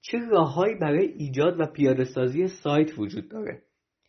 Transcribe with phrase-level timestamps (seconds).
[0.00, 3.62] چه راههایی برای ایجاد و پیاده سازی سایت وجود داره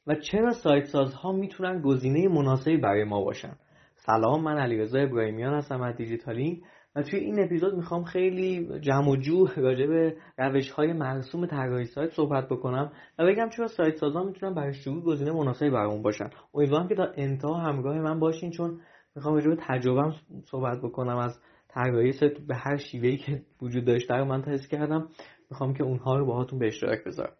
[0.08, 3.56] و چرا سایت سازها می‌تونن گزینه مناسبی برای ما باشن؟
[3.96, 6.62] سلام من علیرضا ابراهیمیان هستم از دیجیتالینگ
[6.96, 9.16] و توی این اپیزود می‌خوام خیلی جمع و
[9.58, 14.54] راجع به روش های مرسوم طراحی سایت صحبت بکنم و بگم چرا سایت سازا می‌تونن
[14.54, 16.30] برای شروع گزینه مناسبی برامون باشن.
[16.54, 18.80] امیدوارم که تا انتها همراه من باشین چون
[19.16, 20.16] می‌خوام راجع به تجربهم
[20.52, 25.08] صحبت بکنم از طراحی سایت به هر شیوهی که وجود داشته رو من تست کردم.
[25.52, 27.34] می‌خوام که اونها رو باهاتون به اشتراک بذارم.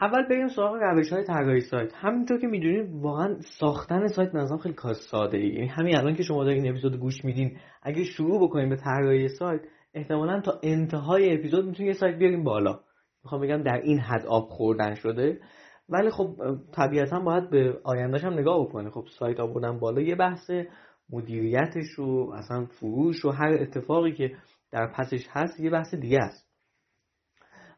[0.00, 1.92] اول بریم سراغ روش های طراحی سایت.
[1.94, 6.22] همینطور که می‌دونید واقعا ساختن سایت به خیلی کار ساده ای یعنی همین الان که
[6.22, 9.60] شما دارین اپیزود گوش میدین اگه شروع بکنیم به طراحی سایت
[9.94, 12.80] احتمالا تا انتهای اپیزود می‌تونید یه سایت بیاریم بالا.
[13.24, 15.40] می‌خوام بگم در این حد آب خوردن شده.
[15.88, 16.36] ولی خب
[16.72, 18.90] طبیعتا باید به آیندهش هم نگاه بکنه.
[18.90, 20.50] خب سایت آوردن بالا یه بحث
[21.10, 24.36] مدیریتش و اصلا فروش و هر اتفاقی که
[24.72, 26.47] در پسش هست یه بحث دیگه است.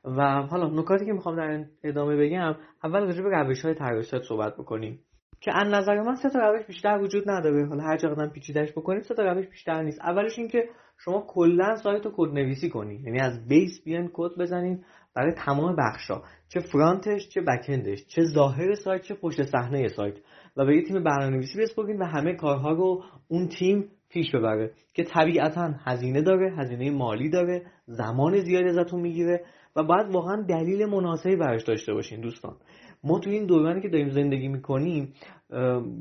[0.04, 4.54] و حالا نکاتی که می‌خوام در ادامه بگم اول راجع به روش های طراحی صحبت
[4.56, 5.00] بکنیم.
[5.40, 7.66] که از نظر من سه تا روش بیشتر وجود نداره.
[7.66, 10.00] حالا هر چقدر پیچیدهش بکنیم سه تا روش بیشتر نیست.
[10.00, 14.38] اولش این که شما کلا سایت رو کد نویسی کنی یعنی از بیس بیان کد
[14.38, 14.84] بزنین
[15.14, 20.14] برای تمام بخشا چه فرانتش چه بکندش چه ظاهر سایت چه پشت صحنه سایت.
[20.56, 24.70] و به یه تیم برنامه‌نویسی بسپرین و همه کارها رو اون تیم پیش ببره.
[24.94, 29.44] که طبیعتا هزینه داره هزینه مالی داره زمان زیادی ازتون می‌گیره.
[29.76, 32.56] و باید واقعا دلیل مناسبی براش داشته باشین دوستان.
[33.04, 35.12] ما تو این دورانی که داریم زندگی می‌کنیم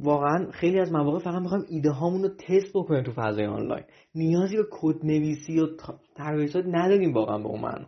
[0.03, 3.83] واقعا خیلی از مواقع فقط می‌خوایم ایده هامون رو تست بکنیم تو فضای آنلاین.
[4.15, 5.67] نیازی به کد نویسی و
[6.15, 7.87] طراحی نداریم واقعا به اون معنا.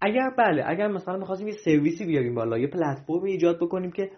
[0.00, 4.10] اگر بله اگر مثلا می‌خواستیم یه سرویسی بیاریم بالا یه پلتفرم ایجاد بکنیم که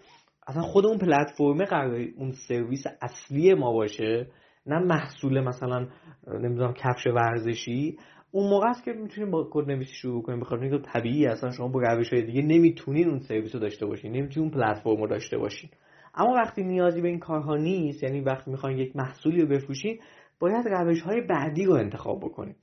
[0.47, 4.27] اصلا خود اون پلتفرم قرار اون سرویس اصلی ما باشه
[4.65, 5.87] نه محصول مثلا
[6.27, 7.97] نمی‌دونم کفش ورزشی
[8.31, 10.39] اون موقع است که می‌تونیم با کد نویسی شروع کنیم.
[10.39, 14.11] بخاطر اینکه طبیعی اصلا شما با روش های دیگه نمی‌تونین اون سرویس رو داشته باشین.
[14.11, 15.69] نمی‌تونین اون پلتفرم رو داشته باشین.
[16.15, 19.99] اما وقتی نیازی به این کارها نیست یعنی وقتی می‌خواین یک محصولی رو بفروشین
[20.39, 22.55] باید روش های بعدی رو انتخاب بکنید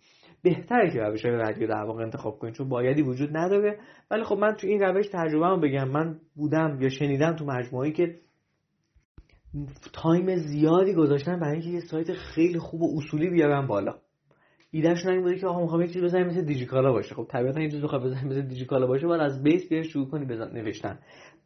[0.42, 3.78] بهتره که روش های بعدی رو در واقع انتخاب کنید چون بایدی وجود نداره.
[4.10, 5.88] ولی خب من تو این روش تجربه رو بگم.
[5.88, 8.18] من بودم یا شنیدم تو مجموعه که
[9.92, 13.94] time زیادی گذاشتن برای اینکه یه سایت خیلی خوب و اصولی بیارن بالا.
[14.70, 17.14] ایدهش این بوده که آقا می‌خوام یه چیزی بزنیم مثل دیجیکالا باشه.
[17.14, 20.24] خب طبیعتا یه چیزی بخواد بزنیم مثل دیجیکالا باشه باید از base بیای شروع کنی
[20.24, 20.98] به نوشتن.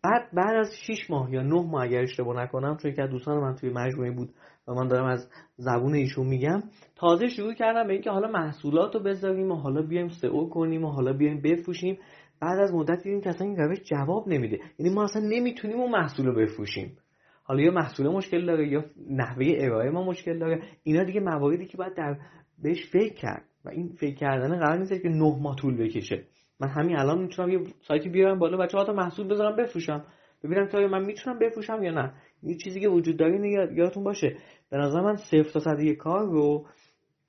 [0.05, 3.55] بعد بعد از 6 ماه یا 9 ماه اگر اشتباه نکنم چون که دوستان من
[3.55, 4.31] توی مجموعه بود
[4.69, 6.62] و من دارم از زبون ایشون میگم
[6.97, 10.88] تازه شروع کردم به اینکه حالا محصولات رو بذاریم و حالا بیایم SEO کنیم و
[10.88, 11.99] حالا بیایم بفروشیم.
[12.41, 14.59] بعد از مدت دیدیم که اصلا این روش جواب نمیده.
[14.78, 16.97] یعنی ما اصلا نمی‌تونیم اون محصول رو بفروشیم.
[17.44, 20.62] حالا یا محصول مشکل داره یا نحوه ارائه ما مشکل داره.
[20.82, 22.16] اینا دیگه مواردی که باید در
[22.62, 23.45] بهش فکر کرد.
[23.65, 26.25] و این فکر کردن قرار نیست که نه ماه طول بکشه.
[26.61, 30.05] من همین الان می‌تونم یه سایتی بیارم بالا بچه ها تا محصول بذارم بفروشم.
[30.45, 32.12] ببینم تا من می‌تونم بفروشم یا نه.
[32.43, 34.37] یه چیزی که وجود داره یادتون باشه
[34.71, 36.67] به نظر من صفر تا صد یک کار رو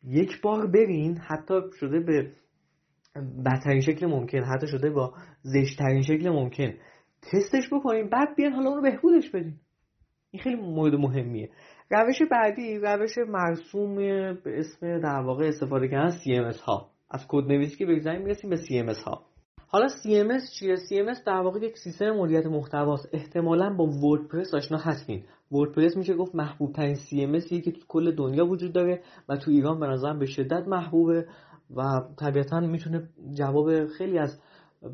[0.03, 2.31] یک بار برین حتی شده به
[3.45, 6.73] بدترین شکل ممکن حتی شده با زشترین شکل ممکن.
[7.21, 9.53] تستش بکنیم بعد بیان حالا اون رو بهبودش بدین
[10.31, 11.49] این خیلی مورد مهمیه.
[11.91, 16.89] روش بعدی روش مرسوم به اسم در واقع استفاده کردن CMS ها.
[17.11, 19.21] از کد نویسی که بگذاریم می‌رسیم به CMS ها.
[19.67, 23.09] حالا CMS چیه؟ CMS در واقع یک سیستم مدیریت محتواست.
[23.13, 25.23] احتمالا با وردپرس آشنا هستین.
[25.51, 29.79] وردپرس میشه گفت محبوب ترین CMS که تو کل دنیا وجود داره و تو ایران
[29.79, 31.25] به نظرم به شدت محبوبه
[31.75, 34.39] و طبیعتا می‌تونه جواب خیلی از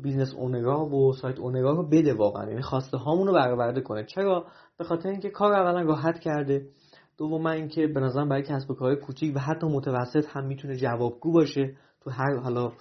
[0.02, 2.48] business owner ا و site owner ا رو بده واقعا.
[2.48, 4.04] یعنی خواسته هامون برآورده کنه.
[4.04, 4.46] چرا؟
[4.78, 6.66] به خاطر اینکه کار اولا راحت کرده.
[7.20, 11.32] دوم اینکه به نظرم برای کسب و کار کوچیک و حتی متوسط هم می‌تونه جوابگو
[11.32, 12.72] باشه تو هر حالا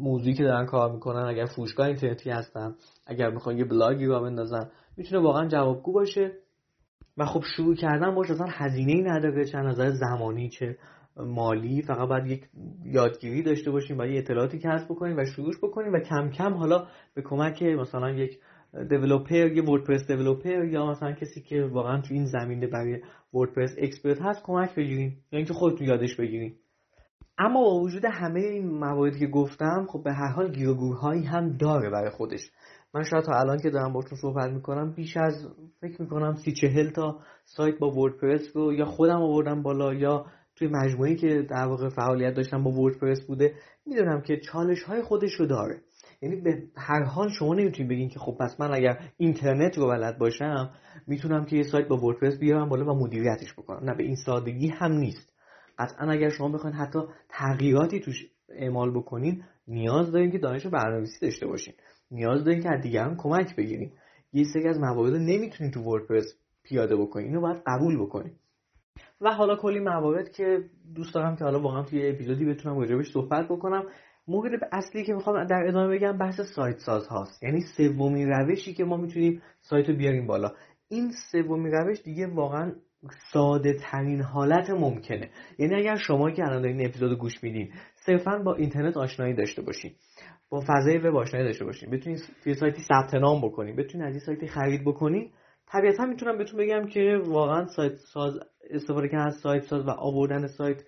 [0.00, 2.74] موضوعی که دارن کار می‌کنن اگر فروشگاه اینترنتی هستن
[3.06, 6.32] اگر می‌خوان یه بلاگی رو بندازن می‌تونه واقعا جوابگو باشه.
[7.16, 10.76] و خب شروع کردن باشه اصلا هزینه ای نداره چه نظر زمانی چه
[11.16, 12.48] مالی فقط باید یک
[12.84, 16.86] یادگیری داشته باشیم و یه اطلاعاتی کسب بکنیم و شروعش بکنیم و کم کم حالا
[17.14, 18.38] به کمک مثلا یک
[18.88, 23.00] developer یه WordPress developer یا مثلا کسی که واقعا تو این زمینه برای
[23.34, 26.58] WordPress expert هست کمک بگیریم یا اینکه خودتون یادش بگیریم
[27.38, 31.90] اما با وجود همه این مواردی که گفتم خب به هر حال گیروگورهایی هم داره
[31.90, 32.40] برای خودش.
[32.94, 35.48] من شاید تا الان که دارم باتون صحبت می‌کنم بیش از
[35.80, 40.26] فکر می‌کنم سی چهل تا سایت با وردپرس رو یا خودم آوردم بالا یا
[40.56, 43.54] توی مجموعی که در واقع فعالیت داشتم با وردپرس بوده
[43.86, 45.80] می‌دونم که چالش های خودش رو داره.
[46.22, 50.18] یعنی به هر حال شما نمی‌تونید بگین که خب پس من اگر اینترنت رو بلد
[50.18, 50.70] باشم
[51.06, 53.90] می‌تونم که یه سایت با وردپرس بیارم بالا و مدیریتش بکنم.
[53.90, 55.32] نه به این سادگی هم نیست.
[55.78, 56.98] قطعا اگر شما بخواید حتی
[57.28, 61.74] تغییراتی توش اعمال بکنین نیاز دارین که دانش برنامه‌نویسی داشته باشین.
[62.10, 63.92] نیاز دارین که از دیگران کمک بگیرین.
[64.32, 67.26] یه سری از موارد نمی‌تونین تو وردپرس پیاده بکنین.
[67.26, 68.32] اینو باید قبول بکنین.
[69.20, 70.58] و حالا کلی موارد که
[70.94, 73.84] دوست دارم که حالا واقعا توی اپیزودی بتونم راجبش صحبت بکنم.
[74.28, 77.42] مورد اصلی که می‌خوام در ادامه بگم بحث سایت ساز هاست.
[77.42, 80.52] یعنی سومین روشی که ما می‌تونیم سایت رو بیاریم بالا.
[80.88, 82.72] این سومین روش دیگه واقعا
[83.32, 85.30] ساده ترین حالت ممکنه.
[85.58, 89.92] یعنی اگر شما که الان این اپیزود گوش میدین صرفا با اینترنت آشنایی داشته باشین.
[90.50, 91.90] با فضای وب آشنایی داشته باشین.
[91.90, 93.76] بتونید توی سایتی ثبت نام بکنین.
[93.76, 95.30] بتونید از این سایتی خرید بکنین.
[95.66, 98.40] طبیعتا می‌تونم بهتون بگم که واقعا سایت ساز
[98.70, 100.82] استفاده کردن از سایت ساز و آوردن سایت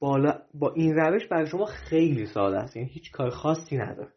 [0.00, 2.76] بالا با این روش برای شما خیلی ساده است.
[2.76, 4.08] یعنی هیچ کار خاصی نداره.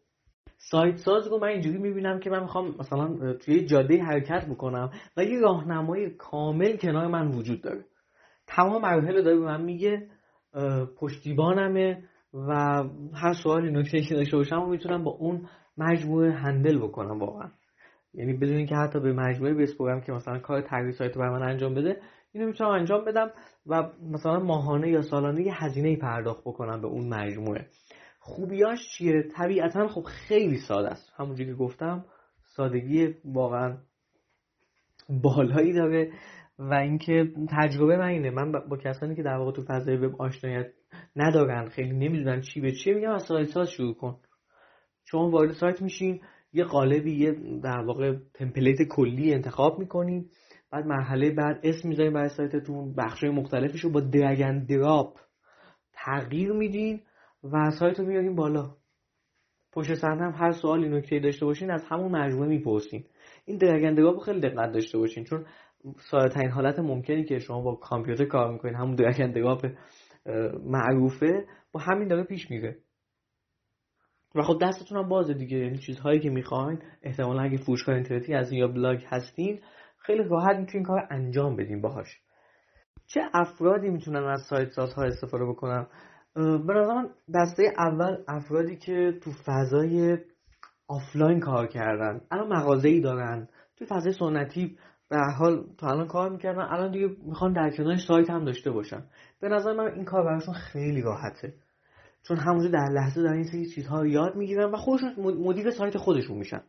[0.56, 5.24] سایت ساز رو من اینجوری می‌بینم که من می‌خوام مثلا توی جاده حرکت بکنم و
[5.24, 7.84] یه راهنمای کامل کنار من وجود داره.
[8.46, 10.08] تمام مراحل داره به من میگه
[10.96, 12.02] پشتیبانمه
[12.34, 12.52] و
[13.14, 15.48] هر سوالی نکته که داشته باشم می‌تونم با اون
[15.78, 17.50] مجموعه هندل بکنم واقعا.
[18.14, 21.48] یعنی بدون اینکه حتی به مجموعه بسپرم که مثلا کار طراحی سایت رو برای من
[21.48, 22.00] انجام بده
[22.32, 23.30] اینو می‌تونم انجام بدم
[23.66, 27.66] و مثلا ماهانه یا سالانه یه هزینه پرداخت بکنم به اون مجموعه.
[28.18, 31.12] خوبیاش چیه؟ طبیعتا خب خیلی ساده است.
[31.16, 32.04] همونجوری که گفتم
[32.56, 33.76] سادگی واقعا
[35.08, 36.12] بالایی داره
[36.58, 38.30] و اینکه تجربه من اینه.
[38.30, 40.72] من با کسانی که در واقع تو فضای وب آشنایت
[41.16, 44.18] ندارن خیلی نمی‌دونن چی به چیه میگم از سایت ساز شروع کن.
[45.04, 46.20] شما وارد سایت میشین
[46.52, 47.32] یه قالبی یه
[47.62, 50.30] در واقع تمپلیت کلی انتخاب می‌کنین
[50.72, 55.18] بعد مرحله بعد اسم می‌ذارین برای سایتتون بخشای مختلفش رو با درگن دراپ
[55.92, 57.00] تغییر میدین
[57.52, 58.70] و سایت رو میاریم بالا.
[59.72, 63.04] پشت صحنه هم هر سوالی نکته داشته باشین از همون مجموعه می‌پرسین.
[63.44, 65.46] این درگن دراپ خیلی دقت داشته باشین چون
[66.10, 69.66] ساده ترین حالت ممکنی که شما با کامپیوتر کار می‌کنین همون درگن دراپ
[70.64, 72.76] معروفه با همین داره پیش میره.
[74.34, 78.52] و خب دستتون هم بازه دیگه یعنی چیزهایی که می‌خواین احتمالا اگه فروشگاه اینترنتی از
[78.52, 79.60] یا بلاگ هستین
[80.02, 82.20] خیلی راحت می‌تونین کار انجام بدین باهاش.
[83.06, 85.86] چه افرادی می‌تونن از سایت سازها استفاده بکنن؟
[86.34, 90.18] به من دسته اول افرادی که تو فضای
[90.88, 94.78] آفلاین کار کردن الان مغازه ای دارن تو فضای سنتی
[95.08, 99.02] به حال تا الان کار می‌کردن الان دیگه می‌خوان در کنارش سایت هم داشته باشن.
[99.40, 101.54] به نظر من این کار براشون خیلی راحته.
[102.28, 105.96] چون همونجا در لحظه دارن این سری چیزها رو یاد می‌گیرن و خودشون مدیر سایت
[105.96, 106.62] خودشون میشن.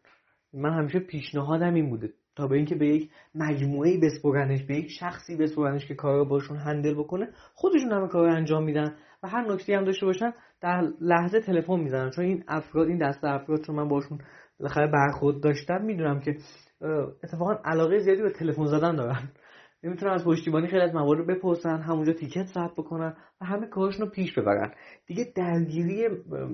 [0.53, 2.13] من همیشه پیشنهادم این بوده.
[2.35, 6.57] تا به اینکه به یک مجموعه بسپرنش به یک شخصی بسپرنش که کار رو باشون
[6.57, 11.39] handle بکنه خودشون همه کار انجام میدن و هر نکته هم داشته باشن در لحظه
[11.39, 12.09] تلفن می‌زنن.
[12.09, 14.19] چون این افراد این دسته افراد چون من باشون
[14.59, 16.37] بالاخره برخورد داشتم می‌دونم که
[17.23, 19.29] اتفاقا علاقه زیادی به تلفن زدن دارن.
[19.83, 24.11] نمی‌تونن از پشتیبانی خیلی از موارد بپرسن همونجا تیکت ثبت بکنن و همه کارشون رو
[24.11, 24.71] پیش ببرن.
[25.07, 26.07] دیگه درگیری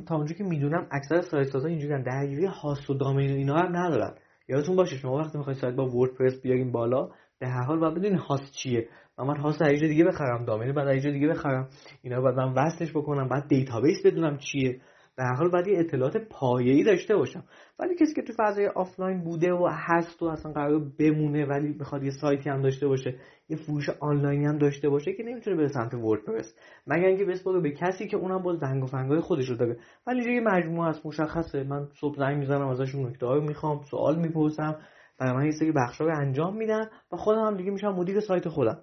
[0.07, 4.15] تا اونجا که می‌دونم اکثر سایت سازا اینجوریان درگیری هاست و دامین اینا هم ندارن.
[4.49, 7.09] یادتون باشه شما وقتی می‌خواید سایت با وردپرس بیارین بالا
[7.39, 8.87] به هر حال باید بدونین هاست چیه.
[9.17, 11.69] و من host حالا دیگه بخرم domain بعد حالا دیگه بخرم.
[12.01, 14.81] اینا بعد من وصلش بکنم بعد database بدونم چیه.
[15.23, 17.43] هر حال باید یه اطلاعات پایه‌ای داشته باشم.
[17.79, 22.03] ولی کسی که تو فضای آفلاین بوده و هست و اصلا قرار بمونه ولی می‌خواد
[22.03, 23.15] یه سایتی هم داشته باشه
[23.49, 26.55] یه فروش آنلاینی هم داشته باشه که نمی‌تونه به سمت WordPress.
[26.87, 29.77] مگر اینکه بسپاره به کسی که اونم باز دنگ و فنگای خودش رو داره.
[30.07, 31.63] ولی یه مجموعه از مشخصه.
[31.63, 34.75] من صبح زنگ می‌زنم ازشون نکته رو می‌خوام سوال می‌پرسم.
[35.19, 38.47] برای من یه سری بخشا رو انجام میدن و خودم هم دیگه میشم مدیر سایت
[38.47, 38.77] خودم.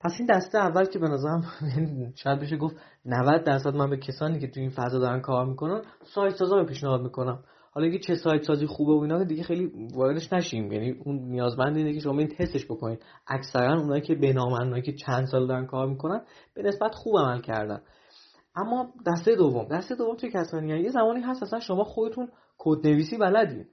[0.00, 1.44] پس این دسته اول که به نظرم
[2.22, 5.82] شاید بشه گفت 90 درصد من به کسانی که تو این فضا دارن کار می‌کنن
[6.14, 7.44] سایت سازا به پیشنهاد می‌کنم.
[7.70, 10.72] حالا اینکه چه سایت سازی خوبه و اینا دیگه خیلی واردش نشیم.
[10.72, 15.26] یعنی اون نیازمند اینه که شما این تستش بکنید اکثرا اونایی که بنامن که چند
[15.26, 16.20] سال دارن کار می‌کنن
[16.54, 17.80] به نسبت خوب عمل کردن.
[18.56, 19.68] اما دسته دوم.
[19.68, 23.66] دسته دوم چه کسانی یه زمانی هست اصلا شما خودتون کد نویسی بلدین.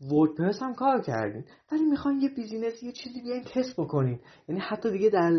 [0.00, 1.44] WordPress هم کار کردین.
[1.72, 4.20] ولی می‌خواین یه business یه چیزی بیاین تست بکنین.
[4.48, 5.32] یعنی حتی دیگه در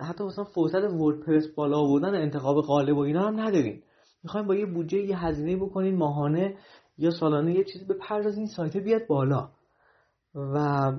[0.00, 3.82] حتی مثلا فرصت WordPress بالا آوردن انتخاب قالب و اینا هم ندارین.
[4.22, 6.56] می‌خواین با یه بودجه یه هزینه بکنین ماهانه
[6.98, 9.50] یا سالانه یه چیزی بپردازین سایت بیاد بالا.
[10.34, 10.58] و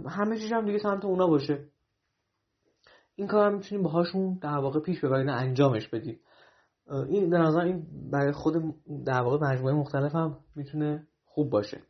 [0.09, 1.65] همه چیز هم دیگه سمت اونا باشه.
[3.15, 6.21] این کار هم می‌تونیم باهاشون در واقع پیش ببرین انجامش بدید
[7.09, 8.53] این به نظر این برای خود
[9.05, 11.81] در واقع مجموعه مختلف هم می‌تونه خوب باشه.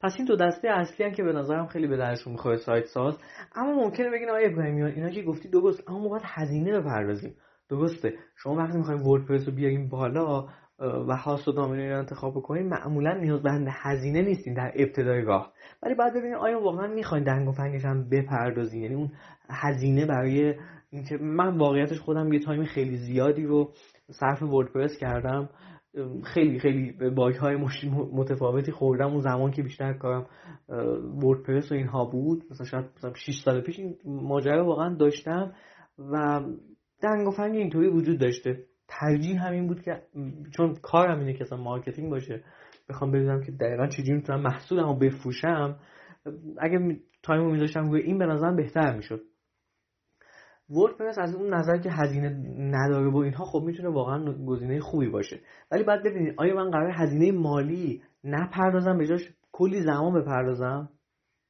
[0.00, 3.18] پس این دو دسته اصلی هم که به نظرم خیلی به درشون می‌خوره سایت ساز.
[3.54, 7.34] اما ممکنه بگین آقای ابراهیمیان اینا که گفتی درست اما ما باید هزینه بپردازیم.
[7.68, 8.14] درسته.
[8.36, 10.46] شما وقتی می‌خوایم وردپرس رو بیاریم بالا
[10.78, 15.52] و هاست و دامینه رو انتخاب بکنیم معمولا نیازمند هزینه نیستین در ابتدای راه.
[15.82, 18.82] ولی باید ببینید آیا واقعا می‌خواین دنگ و فنگش هم بپردازین.
[18.82, 19.12] یعنی اون
[19.50, 20.54] هزینه برای
[20.90, 23.72] اینکه من واقعیتش خودم یه time خیلی زیادی رو
[24.10, 25.48] صرف WordPress کردم.
[26.24, 27.56] خیلی خیلی bug های
[28.12, 29.06] متفاوتی خوردم.
[29.06, 30.26] اون زمان که بیشتر کارم
[31.22, 32.44] WordPress و اینها بود.
[32.50, 35.52] مثلا شاید مثلا 6 سال پیش این ماجرا واقعا داشتم
[35.98, 36.42] و
[37.02, 38.64] دنگ و فنگ اینطوری وجود داشته.
[38.88, 40.02] ترجیح همین بود که
[40.56, 42.44] چون کارم اینه که اصلا marketing باشه
[42.88, 45.76] بخوام ببینم که دقیقا چجوری می‌تونم محصولمو بفروشم.
[46.58, 49.20] اگه تایمو میذاشتم روی این به نظرم بهتر می‌شد.
[50.70, 55.40] وردپرس از اون نظر که هزینه نداره و اینها خب می‌تونه واقعا گزینه خوبی باشه.
[55.70, 60.88] ولی بعد ببینید آیا من قرار هزینه مالی نپردازم به جاش کلی زمان بپردازم؟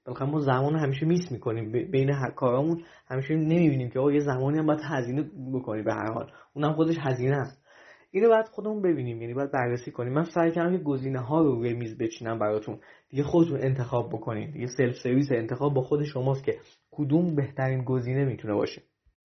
[0.07, 1.91] بالاخره ما زمان همیشه میس می‌کنیم.
[1.91, 6.31] بین کارامون همیشه نمی‌بینیم که آقا یه زمانی هم باید هزینه بکنی به هر حال.
[6.55, 7.63] اونم خودش هزینه است.
[8.11, 9.21] اینو باید خودمون ببینیم.
[9.21, 10.13] یعنی باید بررسی کنیم.
[10.13, 12.79] من سعی کردم که گزینه ها رو روی میز بچینم براتون.
[13.09, 14.53] دیگه خودتون انتخاب بکنید.
[14.53, 16.59] دیگه سلف سرویس انتخاب با خود شماست که
[16.91, 18.83] کدوم بهترین گزینه می‌تونه باشه.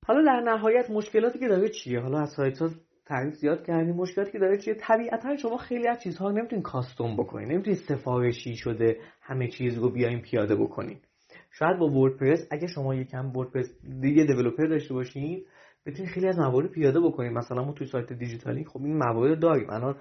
[0.08, 2.60] حالا در نهایت مشکلاتی که داره چیه؟ حالا از سایت
[3.06, 3.96] تعریف زیاد کردیم.
[3.96, 7.52] مشکلاتی که داره چیه؟ طبیعتا شما خیلی از چیزها رو نمی‌تونید custom بکنید.
[7.52, 11.08] نمی‌تونید سفارشی شده همه چیز رو بیاین پیاده بکنید.
[11.52, 13.68] شاید با WordPress اگه شما یکم WordPress
[14.02, 15.46] دیگه developer داشته باشین
[15.86, 17.32] بتونید خیلی از موارد پیاده بکنید.
[17.32, 19.70] مثلا ما توی سایت دیجیتالی خب این موارد داریم.
[19.70, 19.96] الان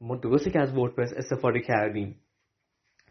[0.00, 2.16] ما درسته که از WordPress استفاده کردیم.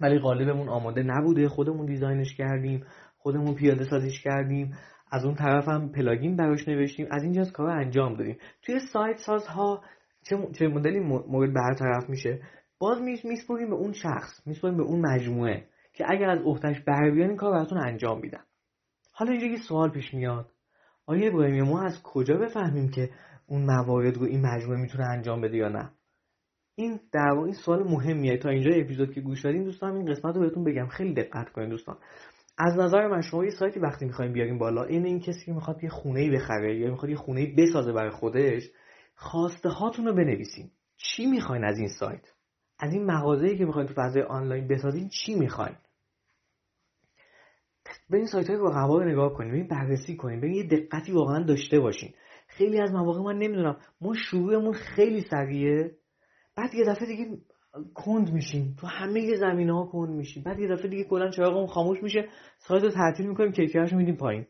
[0.01, 1.48] ولی قالبمون آماده نبوده.
[1.48, 2.86] خودمون design ش کردیم.
[3.17, 4.74] خودمون پیاده سازیش کردیم.
[5.12, 7.08] از اون طرف هم plugin براش نوشتیم.
[7.12, 8.38] از اینجا کار انجام دادیم.
[8.62, 9.84] توی سایت سازها
[10.30, 12.41] چه, چه مدلی مورد برطرف میشه؟
[12.80, 14.48] باز میسپریم به اون شخص.
[14.48, 18.44] میسپریم به اون مجموعه که اگر از عهدش بر بیان این کار براتون انجام میدن
[19.12, 20.51] حالا اینجا یه سوال پیش میاد.
[21.06, 23.10] آیا ابراهیمی ما از کجا بفهمیم که
[23.48, 25.91] اون موارد رو این مجموعه می‌تونه انجام بده یا نه؟
[26.75, 28.38] این در این سوال مهمیه.
[28.38, 30.88] تا اینجا اپیزود که گوش دادین دوستان این قسمت رو بهتون بگم.
[30.88, 31.98] خیلی دقت کنید دوستان.
[32.63, 35.84] از نظر من شما یه سایتی وقتی می‌خوایم بیاریم بالا این این کسی که می‌خواد
[35.84, 38.63] یه خونه بخره یا می‌خواد یه خونه بسازه برای خودش
[39.15, 40.72] خواسته هاتون رو بنویسین.
[40.98, 42.34] چی می‌خواین از این سایت؟
[42.80, 45.75] از این مغازه‌ای که می‌خواین تو فضای آنلاین بسازین چی می‌خواین؟
[48.10, 51.80] به این سایت های رقبا نگاه کنیم این بررسی کنیم به یه دقتی واقعا داشته
[51.80, 52.13] باشین.
[52.48, 55.91] خیلی از مواقع من نمی‌دونم ما شروعمون خیلی سریعه
[56.56, 57.38] بعد یه دفعه دیگه
[57.93, 58.75] کند میشیم.
[58.79, 60.43] تو همه زمین ها کند میشیم.
[60.43, 64.45] بعد یه دفعه دیگه کلا چراغمون خاموش میشه سایت رو تعطیل می‌کنیم کیفیتش میدیم پایین.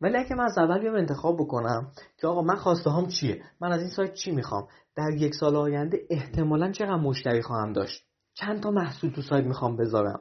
[0.00, 3.72] ولی اگه من از اول بیام انتخاب بکنم که آقا من خواسته هم چیه؟ من
[3.72, 8.62] از این سایت چی می‌خوام؟ در یک سال آینده احتمالا چقدر مشتری خواهم داشت؟ چند
[8.62, 10.20] تا محصول تو سایت می‌خوام بذارم؟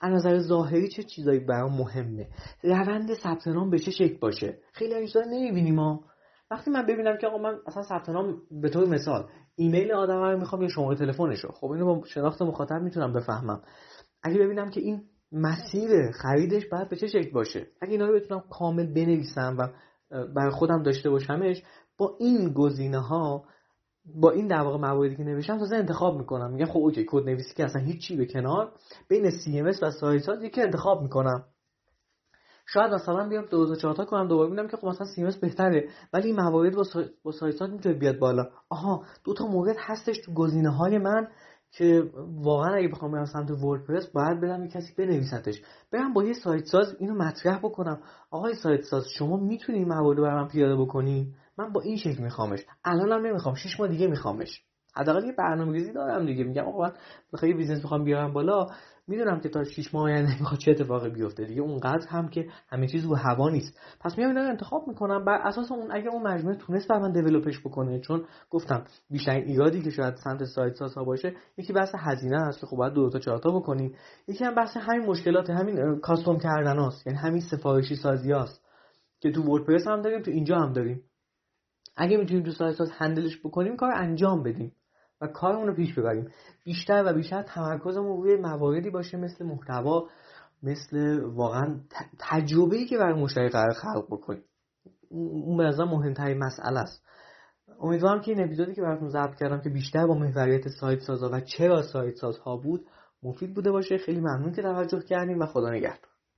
[0.00, 2.28] از نظر ظاهری چه چیزایی برام مهمه؟
[2.62, 6.04] روند ثبت نام به چه شکل باشه؟ خیلی از نمی‌بینیم ما
[6.50, 10.38] وقتی من ببینم که آقا من اصلا ثبت نام به طور مثال ایمیل آدم رو
[10.38, 11.52] می‌خوام یا شماره تلفنشو.
[11.52, 13.62] خب اینو با شناخت مخاطب می‌تونم بفهمم.
[14.22, 17.66] اگه ببینم که این مسیر خریدش باید به چه شکل باشه.
[17.80, 19.68] اگه اینا رو بتونم کامل بنویسم و
[20.34, 21.62] برای خودم داشته باشمش
[21.98, 23.44] با این گزینه ها
[24.14, 26.52] با این در واقع مواردی که نوشتم تازه انتخاب می‌کنم.
[26.52, 28.72] میگم خب OK کد نویسی که اصلا هیچی به کنار.
[29.08, 31.44] بین CMS و سایت یکی انتخاب می‌کنم.
[32.66, 35.88] شاید مثلا بیام 2004 تا کنم دوباره ببینم که خب مثلا سیمس بهتره.
[36.12, 37.04] ولی این موارد با, سا...
[37.22, 38.46] با سایتات می‌تونه بیاد بالا.
[38.70, 41.28] آها دو تا مورد هستش تو گزینه های من
[41.70, 42.10] که
[42.42, 45.62] واقعا اگه بخوام برم سمت وردپرس باید بدم کسی بنویسدش.
[45.92, 48.00] برم با یه سایت ساز اینو مطرح بکنم.
[48.30, 52.60] آقای سایت ساز شما می‌تونی این موارد برام پیاده بکنی؟ من با این شکل میخوامش.
[52.84, 54.64] الانم نمی‌خوام شش ماه دیگه میخوامش.
[54.96, 56.44] حداقل یه برنامه‌ریزی دارم دیگه.
[56.44, 56.92] میگم آقا
[57.32, 58.66] من یه business بیارم بالا.
[59.06, 61.62] می‌دونم که تا 6 ماه آینده می‌خواد چه اتفاقی بیفته دیگه.
[61.62, 63.80] اونقدر هم که همه چیز رو هوا نیست.
[64.00, 65.24] پس میام اینا رو انتخاب می‌کنم.
[65.24, 69.32] بر اساس اون اگه اون مجموعه تونست برا من develop ش بکنه چون گفتم بیشتر
[69.32, 73.10] ایرادی که شاید سمت سایت سازها باشه یکی بحث هزینه است که خب باید دو
[73.10, 73.94] تا چهار تا بکنی
[74.28, 77.06] یکی هم بحث همین مشکلات همین custom کردن هاست.
[77.06, 78.64] یعنی همین سفارشی سازی هاست
[79.20, 81.02] که تو WordPress هم داریم تو اینجا هم داریم.
[81.96, 84.72] اگه می‌تونیم تو سایت ساز هندلش بکنیم کار انجام بدیم.
[85.20, 86.30] و کارمون رو پیش ببریم.
[86.64, 90.08] بیشتر و بیشتر تمرکزمون روی مواردی باشه مثل محتوا
[90.62, 91.80] مثل واقعا
[92.18, 94.44] تجربه‌ای که برای مشتری قرار خلق بکنیم
[95.10, 97.04] اون به نظر مهمترین مسئله است.
[97.80, 101.40] امیدوارم که این اپیزودی که براتون ضبط کردم که بیشتر با محوریت سایت سازا و
[101.40, 102.86] چرا سایت سازها بود
[103.22, 103.98] مفید بوده باشه.
[103.98, 106.13] خیلی ممنون که توجه کردیم و خدا نگهدار.